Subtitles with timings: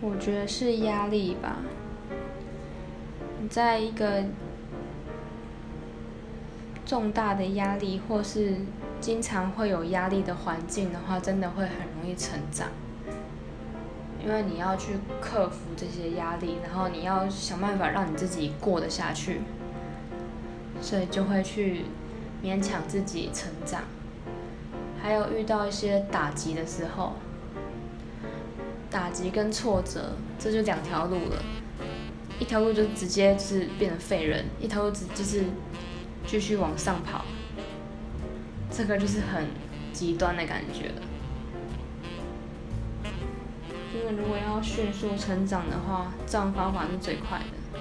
[0.00, 1.56] 我觉得是压力吧。
[3.40, 4.24] 你在一个
[6.84, 8.56] 重大的压力，或是
[9.00, 12.68] 经常会有压力的环境的话，真的会很容易成长。
[14.22, 19.40] 因为你要去克服这些压力，然后你要想办法让你自己过得下去，
[20.80, 21.84] 所以就会去
[22.42, 23.82] 勉强自己成长。
[25.00, 27.12] 还有遇到一些打击的时候，
[28.96, 31.42] 打击跟挫折，这就两条路了。
[32.40, 35.44] 一条路就直接是变成废人，一条路只就是
[36.26, 37.22] 继续往上跑。
[38.70, 39.48] 这个就是很
[39.92, 40.92] 极端的感觉。
[43.94, 47.78] 因为，如果要迅速成长的话，这样方法是最快的。